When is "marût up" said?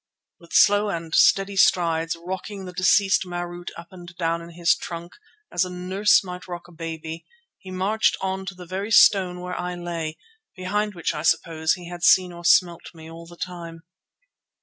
3.23-3.89